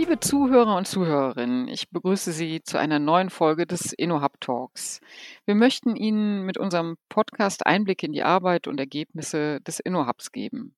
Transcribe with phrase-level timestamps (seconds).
[0.00, 5.02] Liebe Zuhörer und Zuhörerinnen, ich begrüße Sie zu einer neuen Folge des InnoHub Talks.
[5.44, 10.74] Wir möchten Ihnen mit unserem Podcast Einblicke in die Arbeit und Ergebnisse des InnoHubs geben.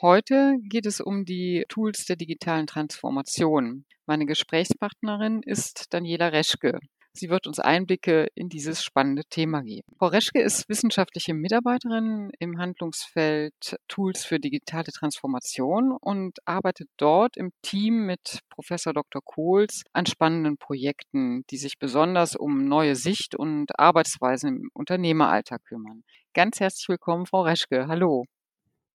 [0.00, 3.84] Heute geht es um die Tools der digitalen Transformation.
[4.06, 6.80] Meine Gesprächspartnerin ist Daniela Reschke.
[7.16, 9.86] Sie wird uns Einblicke in dieses spannende Thema geben.
[9.98, 17.52] Frau Reschke ist wissenschaftliche Mitarbeiterin im Handlungsfeld Tools für digitale Transformation und arbeitet dort im
[17.62, 19.22] Team mit Professor Dr.
[19.24, 26.02] Kohls an spannenden Projekten, die sich besonders um neue Sicht und Arbeitsweisen im Unternehmeralltag kümmern.
[26.34, 27.86] Ganz herzlich willkommen, Frau Reschke.
[27.86, 28.24] Hallo.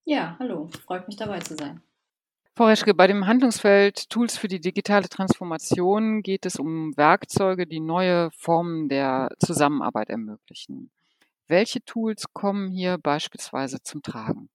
[0.04, 0.68] Ja, hallo.
[0.84, 1.82] Freut mich dabei zu sein.
[2.56, 7.80] Frau Reschke, bei dem Handlungsfeld Tools für die digitale Transformation geht es um Werkzeuge, die
[7.80, 10.90] neue Formen der Zusammenarbeit ermöglichen.
[11.46, 14.50] Welche Tools kommen hier beispielsweise zum Tragen?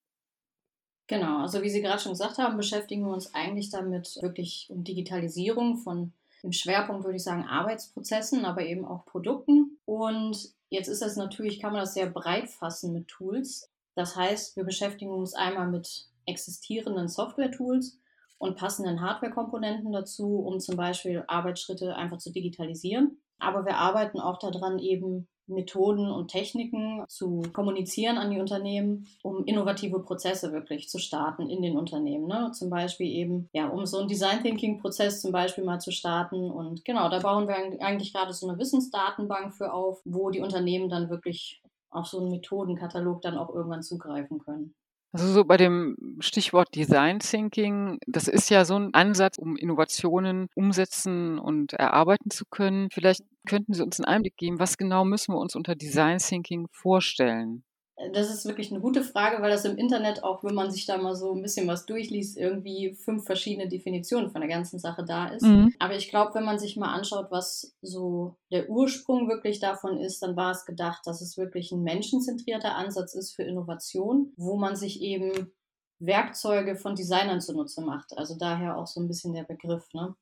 [1.07, 4.83] Genau, also wie Sie gerade schon gesagt haben, beschäftigen wir uns eigentlich damit wirklich um
[4.83, 6.13] Digitalisierung von
[6.45, 9.79] im Schwerpunkt würde ich sagen Arbeitsprozessen, aber eben auch Produkten.
[9.85, 13.67] Und jetzt ist das natürlich, kann man das sehr breit fassen mit Tools.
[13.95, 17.99] Das heißt, wir beschäftigen uns einmal mit existierenden Software-Tools
[18.37, 23.17] und passenden Hardware-Komponenten dazu, um zum Beispiel Arbeitsschritte einfach zu digitalisieren.
[23.39, 29.45] Aber wir arbeiten auch daran, eben Methoden und Techniken zu kommunizieren an die Unternehmen, um
[29.45, 32.27] innovative Prozesse wirklich zu starten in den Unternehmen.
[32.27, 32.51] Ne?
[32.53, 36.49] Zum Beispiel eben, ja, um so einen Design Thinking Prozess zum Beispiel mal zu starten.
[36.49, 40.89] Und genau, da bauen wir eigentlich gerade so eine Wissensdatenbank für auf, wo die Unternehmen
[40.89, 44.73] dann wirklich auf so einen Methodenkatalog dann auch irgendwann zugreifen können.
[45.15, 50.49] Also so bei dem Stichwort Design Thinking, das ist ja so ein Ansatz, um Innovationen
[50.55, 52.89] umsetzen und erarbeiten zu können.
[52.91, 56.67] Vielleicht könnten Sie uns einen Einblick geben, was genau müssen wir uns unter Design Thinking
[56.69, 57.63] vorstellen?
[58.11, 60.97] Das ist wirklich eine gute Frage, weil das im Internet auch, wenn man sich da
[60.97, 65.27] mal so ein bisschen was durchliest, irgendwie fünf verschiedene Definitionen von der ganzen Sache da
[65.27, 65.43] ist.
[65.43, 65.73] Mhm.
[65.79, 70.21] Aber ich glaube, wenn man sich mal anschaut, was so der Ursprung wirklich davon ist,
[70.21, 74.75] dann war es gedacht, dass es wirklich ein menschenzentrierter Ansatz ist für Innovation, wo man
[74.75, 75.53] sich eben
[75.99, 78.17] Werkzeuge von Designern zunutze macht.
[78.17, 79.87] Also daher auch so ein bisschen der Begriff.
[79.93, 80.15] Ne?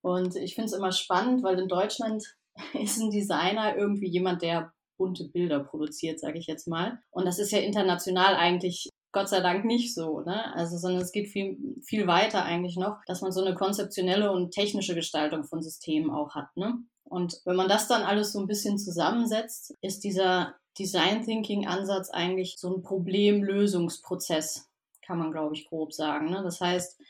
[0.00, 2.24] Und ich finde es immer spannend, weil in Deutschland
[2.72, 6.98] ist ein Designer irgendwie jemand, der bunte Bilder produziert, sage ich jetzt mal.
[7.10, 10.54] Und das ist ja international eigentlich Gott sei Dank nicht so, ne?
[10.54, 14.50] Also, sondern es geht viel, viel weiter eigentlich noch, dass man so eine konzeptionelle und
[14.52, 16.74] technische Gestaltung von Systemen auch hat, ne?
[17.04, 22.10] Und wenn man das dann alles so ein bisschen zusammensetzt, ist dieser Design Thinking Ansatz
[22.10, 24.68] eigentlich so ein Problemlösungsprozess,
[25.00, 26.42] kann man glaube ich grob sagen, ne?
[26.42, 27.00] Das heißt,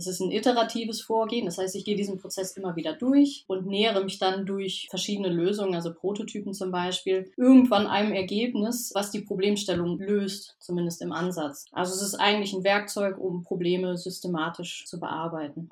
[0.00, 3.66] es ist ein iteratives Vorgehen, das heißt, ich gehe diesen Prozess immer wieder durch und
[3.66, 9.20] nähere mich dann durch verschiedene Lösungen, also Prototypen zum Beispiel, irgendwann einem Ergebnis, was die
[9.20, 11.66] Problemstellung löst, zumindest im Ansatz.
[11.72, 15.70] Also es ist eigentlich ein Werkzeug, um Probleme systematisch zu bearbeiten.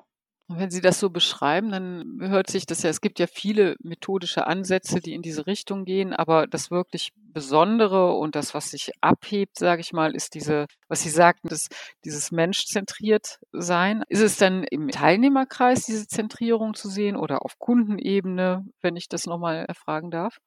[0.51, 4.47] Wenn Sie das so beschreiben, dann hört sich das ja, es gibt ja viele methodische
[4.47, 9.59] Ansätze, die in diese Richtung gehen, aber das wirklich Besondere und das, was sich abhebt,
[9.59, 11.67] sage ich mal, ist diese, was Sie sagten, das,
[12.03, 14.03] dieses menschzentriert sein.
[14.09, 19.27] Ist es dann im Teilnehmerkreis diese Zentrierung zu sehen oder auf Kundenebene, wenn ich das
[19.27, 20.39] nochmal erfragen darf?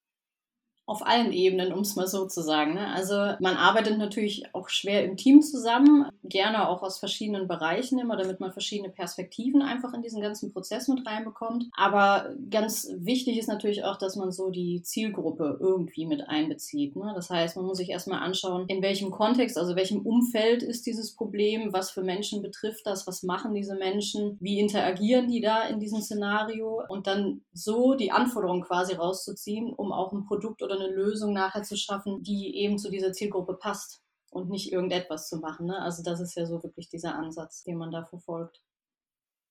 [0.87, 2.75] Auf allen Ebenen, um es mal so zu sagen.
[2.75, 2.88] Ne?
[2.88, 8.16] Also man arbeitet natürlich auch schwer im Team zusammen, gerne auch aus verschiedenen Bereichen immer,
[8.16, 11.66] damit man verschiedene Perspektiven einfach in diesen ganzen Prozess mit reinbekommt.
[11.76, 16.97] Aber ganz wichtig ist natürlich auch, dass man so die Zielgruppe irgendwie mit einbezieht.
[16.97, 17.12] Ne?
[17.14, 21.14] Das heißt, man muss sich erstmal anschauen, in welchem Kontext, also welchem Umfeld ist dieses
[21.14, 25.81] Problem, was für Menschen betrifft das, was machen diese Menschen, wie interagieren die da in
[25.81, 30.88] diesem Szenario und dann so die Anforderungen quasi rauszuziehen, um auch ein Produkt oder eine
[30.88, 35.66] Lösung nachher zu schaffen, die eben zu dieser Zielgruppe passt und nicht irgendetwas zu machen.
[35.66, 35.78] Ne?
[35.81, 38.60] Also das ist ja so wirklich dieser Ansatz, den man da verfolgt.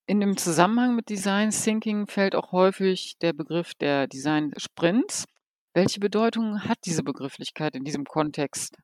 [0.08, 5.26] In dem Zusammenhang mit Design Thinking fällt auch häufig der Begriff der Design Sprints.
[5.74, 8.76] Welche Bedeutung hat diese Begrifflichkeit in diesem Kontext?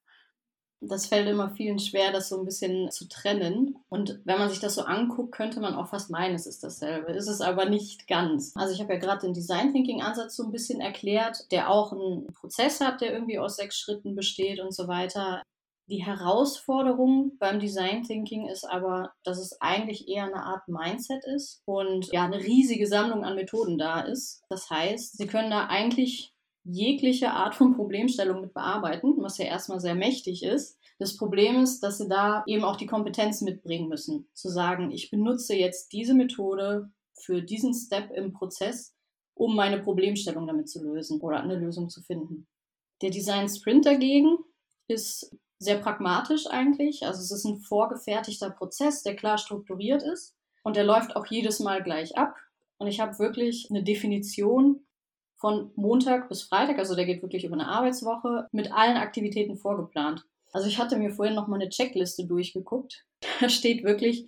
[0.80, 3.78] Das fällt immer vielen schwer, das so ein bisschen zu trennen.
[3.90, 7.14] Und wenn man sich das so anguckt, könnte man auch fast meinen, es ist dasselbe.
[7.14, 8.54] Ist es aber nicht ganz.
[8.56, 11.94] Also ich habe ja gerade den Design Thinking Ansatz so ein bisschen erklärt, der auch
[11.94, 15.42] einen Prozess hat, der irgendwie aus sechs Schritten besteht und so weiter.
[15.90, 21.62] Die Herausforderung beim Design Thinking ist aber, dass es eigentlich eher eine Art Mindset ist
[21.66, 24.44] und ja, eine riesige Sammlung an Methoden da ist.
[24.50, 26.34] Das heißt, Sie können da eigentlich
[26.70, 30.78] jegliche Art von Problemstellung mit bearbeiten, was ja erstmal sehr mächtig ist.
[31.00, 35.10] Das Problem ist, dass sie da eben auch die Kompetenz mitbringen müssen, zu sagen, ich
[35.10, 38.96] benutze jetzt diese Methode für diesen Step im Prozess,
[39.34, 42.48] um meine Problemstellung damit zu lösen oder eine Lösung zu finden.
[43.02, 44.38] Der Design Sprint dagegen
[44.88, 47.04] ist sehr pragmatisch eigentlich.
[47.06, 51.60] Also es ist ein vorgefertigter Prozess, der klar strukturiert ist und der läuft auch jedes
[51.60, 52.36] Mal gleich ab.
[52.80, 54.87] Und ich habe wirklich eine Definition
[55.38, 60.26] von Montag bis Freitag, also der geht wirklich über eine Arbeitswoche, mit allen Aktivitäten vorgeplant.
[60.52, 63.06] Also ich hatte mir vorhin noch mal eine Checkliste durchgeguckt.
[63.42, 64.28] Da steht wirklich,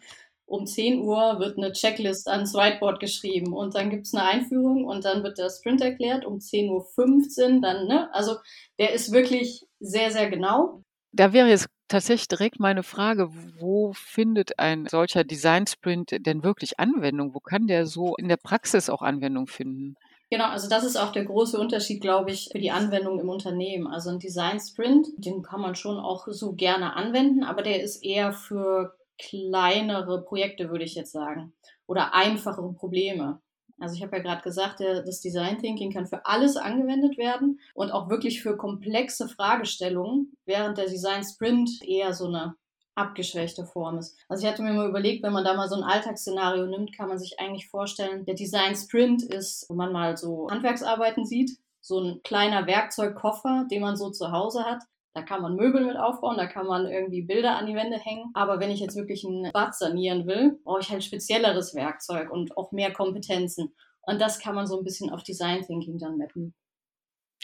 [0.49, 4.85] um 10 Uhr wird eine Checklist ans Whiteboard geschrieben und dann gibt es eine Einführung
[4.85, 7.61] und dann wird der Sprint erklärt um 10.15 Uhr.
[7.61, 8.09] Dann, ne?
[8.13, 8.37] Also
[8.79, 10.81] der ist wirklich sehr, sehr genau.
[11.11, 13.29] Da wäre jetzt tatsächlich direkt meine Frage,
[13.59, 17.33] wo findet ein solcher Design Sprint denn wirklich Anwendung?
[17.33, 19.95] Wo kann der so in der Praxis auch Anwendung finden?
[20.31, 23.87] Genau, also das ist auch der große Unterschied, glaube ich, für die Anwendung im Unternehmen.
[23.87, 28.03] Also ein Design Sprint, den kann man schon auch so gerne anwenden, aber der ist
[28.03, 31.53] eher für kleinere Projekte, würde ich jetzt sagen,
[31.87, 33.41] oder einfachere Probleme.
[33.79, 37.91] Also ich habe ja gerade gesagt, das Design Thinking kann für alles angewendet werden und
[37.91, 42.55] auch wirklich für komplexe Fragestellungen, während der Design Sprint eher so eine
[42.95, 44.17] abgeschwächte Form ist.
[44.27, 47.07] Also ich hatte mir mal überlegt, wenn man da mal so ein Alltagsszenario nimmt, kann
[47.07, 51.99] man sich eigentlich vorstellen, der Design Sprint ist, wo man mal so Handwerksarbeiten sieht, so
[51.99, 54.83] ein kleiner Werkzeugkoffer, den man so zu Hause hat.
[55.13, 58.31] Da kann man Möbel mit aufbauen, da kann man irgendwie Bilder an die Wände hängen.
[58.33, 62.55] Aber wenn ich jetzt wirklich ein Bad sanieren will, brauche ich halt spezielleres Werkzeug und
[62.57, 63.73] auch mehr Kompetenzen.
[64.01, 66.53] Und das kann man so ein bisschen auf Design Thinking dann mappen.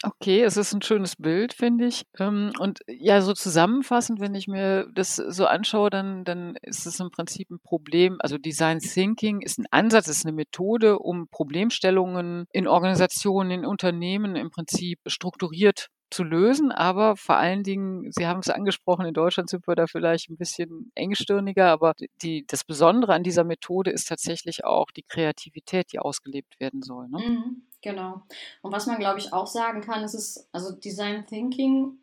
[0.02, 2.04] Okay, es ist ein schönes Bild, finde ich.
[2.18, 7.00] Ähm, und ja, so zusammenfassend, wenn ich mir das so anschaue, dann, dann ist es
[7.00, 8.16] im Prinzip ein Problem.
[8.20, 14.36] Also Design Thinking ist ein Ansatz, ist eine Methode, um Problemstellungen in Organisationen, in Unternehmen
[14.36, 19.50] im Prinzip strukturiert zu lösen, aber vor allen Dingen, Sie haben es angesprochen, in Deutschland
[19.50, 24.06] sind wir da vielleicht ein bisschen engstirniger, aber die, das Besondere an dieser Methode ist
[24.06, 27.08] tatsächlich auch die Kreativität, die ausgelebt werden soll.
[27.08, 27.18] Ne?
[27.18, 28.22] Mhm, genau.
[28.62, 31.98] Und was man, glaube ich, auch sagen kann, ist es, also Design Thinking,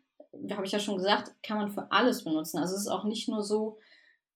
[0.50, 2.58] habe ich ja schon gesagt, kann man für alles benutzen.
[2.58, 3.78] Also es ist auch nicht nur so,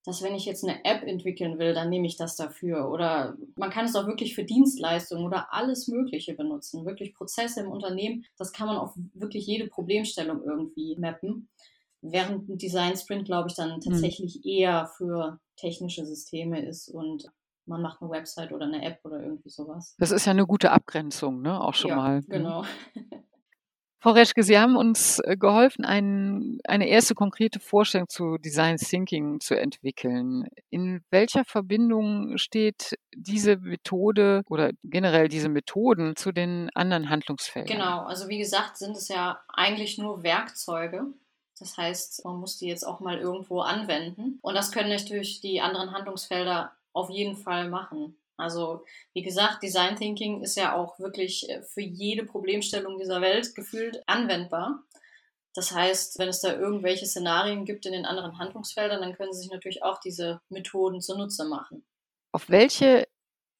[0.05, 2.91] dass wenn ich jetzt eine App entwickeln will, dann nehme ich das dafür.
[2.91, 6.85] Oder man kann es auch wirklich für Dienstleistungen oder alles Mögliche benutzen.
[6.85, 11.49] Wirklich Prozesse im Unternehmen, das kann man auf wirklich jede Problemstellung irgendwie mappen.
[12.01, 13.81] Während ein Design Sprint, glaube ich, dann hm.
[13.81, 14.51] tatsächlich mhm.
[14.51, 17.29] eher für technische Systeme ist und
[17.69, 19.95] man macht eine Website oder eine App oder irgendwie sowas.
[19.99, 21.61] Das ist ja eine gute Abgrenzung, ne?
[21.61, 22.21] Auch schon ja, mal.
[22.21, 22.29] Mhm.
[22.29, 22.65] Genau.
[24.01, 29.41] Frau Reschke, Sie haben uns äh, geholfen, ein, eine erste konkrete Vorstellung zu Design Thinking
[29.41, 30.47] zu entwickeln.
[30.71, 37.77] In welcher Verbindung steht diese Methode oder generell diese Methoden zu den anderen Handlungsfeldern?
[37.77, 41.07] Genau, also wie gesagt, sind es ja eigentlich nur Werkzeuge.
[41.59, 44.39] Das heißt, man muss die jetzt auch mal irgendwo anwenden.
[44.43, 48.19] Und das können natürlich die anderen Handlungsfelder auf jeden Fall machen.
[48.37, 48.85] Also
[49.15, 54.03] wie gesagt, Design Thinking ist ja auch wirklich äh, für jede Problemstellung dieser Welt gefühlt
[54.07, 54.85] anwendbar.
[55.55, 59.41] Das heißt, wenn es da irgendwelche Szenarien gibt in den anderen Handlungsfeldern, dann können Sie
[59.41, 61.85] sich natürlich auch diese Methoden zunutze machen.
[62.33, 63.09] Auf welche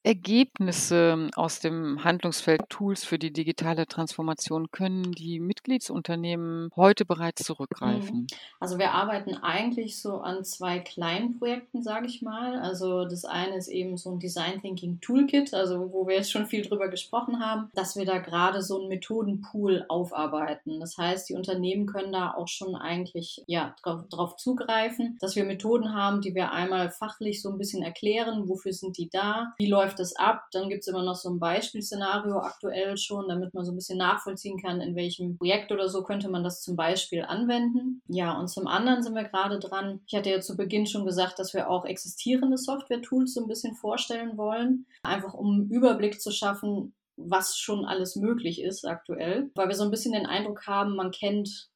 [0.03, 8.21] Ergebnisse aus dem Handlungsfeld Tools für die digitale Transformation können die Mitgliedsunternehmen heute bereits zurückgreifen?
[8.21, 8.27] Mhm.
[8.59, 12.59] Also wir arbeiten eigentlich so an zwei kleinen Projekten, sage ich mal.
[12.59, 16.45] Also das eine ist eben so ein Design Thinking Toolkit, also wo wir jetzt schon
[16.45, 20.79] viel drüber gesprochen haben, dass wir da gerade so einen Methodenpool aufarbeiten.
[20.79, 25.93] Das heißt, die Unternehmen können da auch schon eigentlich ja drauf zugreifen, dass wir Methoden
[25.93, 29.88] haben, die wir einmal fachlich so ein bisschen erklären, wofür sind die da, wie läuft
[29.89, 30.47] läuft es ab.
[30.51, 33.97] Dann gibt es immer noch so ein Beispielszenario aktuell schon, damit man so ein bisschen
[33.97, 38.01] nachvollziehen kann, in welchem Projekt oder so könnte man das zum Beispiel anwenden.
[38.07, 40.01] Ja, und zum anderen sind wir gerade dran.
[40.07, 43.75] Ich hatte ja zu Beginn schon gesagt, dass wir auch existierende Software-Tools so ein bisschen
[43.75, 49.67] vorstellen wollen, einfach um einen Überblick zu schaffen, was schon alles möglich ist aktuell, weil
[49.67, 51.69] wir so ein bisschen den Eindruck haben, man kennt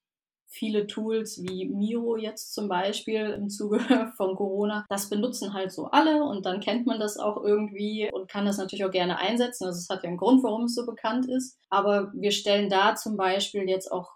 [0.54, 3.80] viele Tools wie Miro jetzt zum Beispiel im Zuge
[4.18, 8.30] von Corona, das benutzen halt so alle und dann kennt man das auch irgendwie und
[8.30, 9.66] kann das natürlich auch gerne einsetzen.
[9.66, 11.58] Also es hat ja einen Grund, warum es so bekannt ist.
[11.70, 14.13] Aber wir stellen da zum Beispiel jetzt auch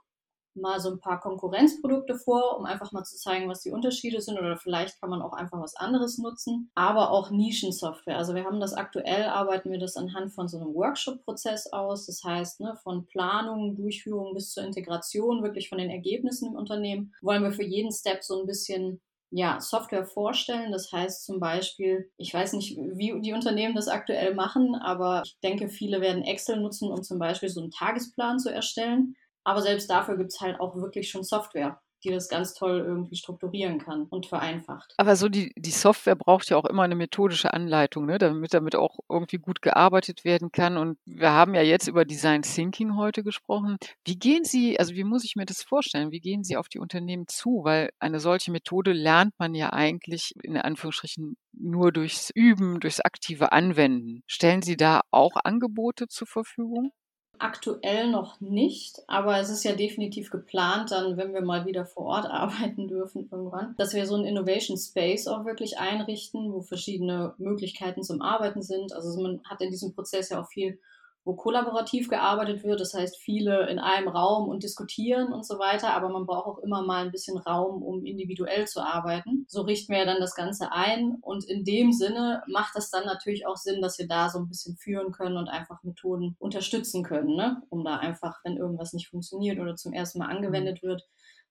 [0.58, 4.38] mal so ein paar Konkurrenzprodukte vor, um einfach mal zu zeigen, was die Unterschiede sind
[4.38, 8.18] oder vielleicht kann man auch einfach was anderes nutzen, aber auch Nischensoftware.
[8.18, 12.24] Also wir haben das aktuell, arbeiten wir das anhand von so einem Workshop-Prozess aus, das
[12.24, 17.44] heißt ne, von Planung, Durchführung bis zur Integration, wirklich von den Ergebnissen im Unternehmen, wollen
[17.44, 20.72] wir für jeden Step so ein bisschen ja, Software vorstellen.
[20.72, 25.38] Das heißt zum Beispiel, ich weiß nicht, wie die Unternehmen das aktuell machen, aber ich
[25.44, 29.16] denke, viele werden Excel nutzen, um zum Beispiel so einen Tagesplan zu erstellen.
[29.48, 33.16] Aber selbst dafür gibt es halt auch wirklich schon Software, die das ganz toll irgendwie
[33.16, 34.94] strukturieren kann und vereinfacht.
[34.98, 38.76] Aber so die, die Software braucht ja auch immer eine methodische Anleitung, ne, damit damit
[38.76, 40.76] auch irgendwie gut gearbeitet werden kann.
[40.76, 43.78] Und wir haben ja jetzt über Design Thinking heute gesprochen.
[44.04, 46.12] Wie gehen Sie, also wie muss ich mir das vorstellen?
[46.12, 47.62] Wie gehen Sie auf die Unternehmen zu?
[47.64, 53.54] Weil eine solche Methode lernt man ja eigentlich in Anführungsstrichen nur durchs Üben, durchs aktive
[53.54, 54.24] Anwenden.
[54.28, 56.92] Stellen Sie da auch Angebote zur Verfügung?
[57.40, 62.06] Aktuell noch nicht, aber es ist ja definitiv geplant, dann, wenn wir mal wieder vor
[62.06, 67.34] Ort arbeiten dürfen irgendwann, dass wir so einen Innovation Space auch wirklich einrichten, wo verschiedene
[67.38, 68.94] Möglichkeiten zum Arbeiten sind.
[68.94, 70.80] Also man hat in diesem Prozess ja auch viel
[71.28, 72.80] wo kollaborativ gearbeitet wird.
[72.80, 75.94] Das heißt, viele in einem Raum und diskutieren und so weiter.
[75.94, 79.46] Aber man braucht auch immer mal ein bisschen Raum, um individuell zu arbeiten.
[79.50, 81.18] So richten wir ja dann das Ganze ein.
[81.20, 84.48] Und in dem Sinne macht das dann natürlich auch Sinn, dass wir da so ein
[84.48, 87.62] bisschen führen können und einfach Methoden unterstützen können, ne?
[87.68, 91.04] um da einfach, wenn irgendwas nicht funktioniert oder zum ersten Mal angewendet wird,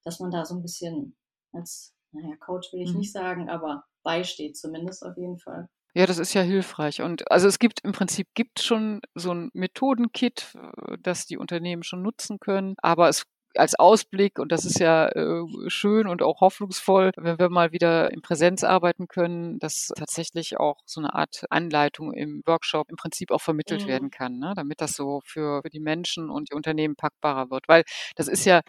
[0.04, 1.14] dass man da so ein bisschen
[1.52, 3.00] als, naja, Coach will ich mhm.
[3.00, 5.68] nicht sagen, aber beisteht zumindest auf jeden Fall.
[5.96, 7.00] Ja, das ist ja hilfreich.
[7.00, 11.84] Und also es gibt im Prinzip gibt schon so ein Methodenkit, äh, das die Unternehmen
[11.84, 12.74] schon nutzen können.
[12.82, 13.22] Aber es
[13.54, 18.10] als Ausblick, und das ist ja äh, schön und auch hoffnungsvoll, wenn wir mal wieder
[18.12, 23.30] in Präsenz arbeiten können, dass tatsächlich auch so eine Art Anleitung im Workshop im Prinzip
[23.30, 23.88] auch vermittelt mhm.
[23.88, 24.52] werden kann, ne?
[24.54, 27.68] damit das so für, für die Menschen und die Unternehmen packbarer wird.
[27.68, 27.84] Weil
[28.16, 28.60] das ist ja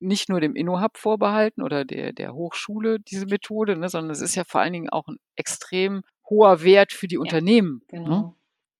[0.00, 4.36] nicht nur dem InnoHub vorbehalten oder der, der Hochschule diese Methode, ne, sondern es ist
[4.36, 7.82] ja vor allen Dingen auch ein extrem hoher Wert für die ja, Unternehmen.
[7.90, 7.98] Ne?
[7.98, 8.20] Genau.
[8.20, 8.34] Ne?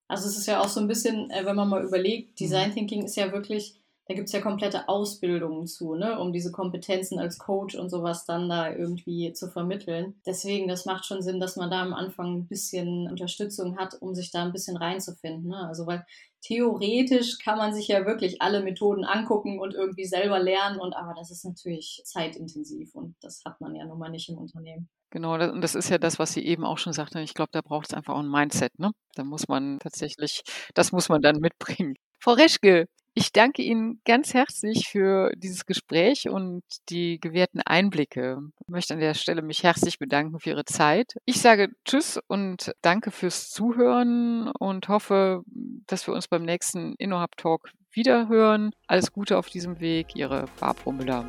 [0.09, 2.35] Also es ist ja auch so ein bisschen, äh, wenn man mal überlegt, mhm.
[2.37, 3.79] Design Thinking ist ja wirklich,
[4.09, 8.25] da gibt es ja komplette Ausbildungen zu, ne, um diese Kompetenzen als Coach und sowas
[8.25, 10.15] dann da irgendwie zu vermitteln.
[10.25, 14.15] Deswegen, das macht schon Sinn, dass man da am Anfang ein bisschen Unterstützung hat, um
[14.15, 15.51] sich da ein bisschen reinzufinden.
[15.51, 15.69] Ne?
[15.69, 16.07] Also weil
[16.41, 21.13] theoretisch kann man sich ja wirklich alle Methoden angucken und irgendwie selber lernen und aber
[21.15, 24.89] das ist natürlich zeitintensiv und das hat man ja nun mal nicht im Unternehmen.
[25.11, 27.19] Genau, und das ist ja das, was Sie eben auch schon sagten.
[27.19, 28.79] Ich glaube, da braucht es einfach auch ein Mindset.
[28.79, 28.93] Ne?
[29.15, 30.43] Da muss man tatsächlich,
[30.75, 31.95] das muss man dann mitbringen.
[32.21, 32.87] Frau Reschke,
[33.19, 38.39] ich danke Ihnen ganz herzlich für dieses Gespräch und die gewährten Einblicke.
[38.61, 41.15] Ich möchte an der Stelle mich herzlich bedanken für Ihre Zeit.
[41.25, 45.43] Ich sage Tschüss und danke fürs Zuhören und hoffe,
[45.89, 48.71] dass wir uns beim nächsten InnoHub Talk wiederhören.
[48.87, 51.25] Alles Gute auf diesem Weg, Ihre Barbara Müller.